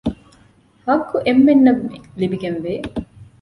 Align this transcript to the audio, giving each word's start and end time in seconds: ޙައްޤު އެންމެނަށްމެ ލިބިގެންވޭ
ޙައްޤު 0.87 1.17
އެންމެނަށްމެ 1.25 1.97
ލިބިގެންވޭ 2.19 2.73